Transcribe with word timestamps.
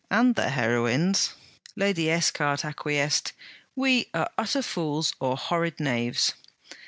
And 0.09 0.33
their 0.33 0.49
heroines!' 0.49 1.33
Lady 1.75 2.09
Esquart 2.09 2.65
acquiesced: 2.65 3.33
'We 3.75 4.07
are 4.15 4.31
utter 4.35 4.63
fools 4.63 5.13
or 5.19 5.37
horrid 5.37 5.79
knaves.' 5.79 6.33